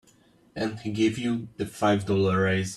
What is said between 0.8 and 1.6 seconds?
gave you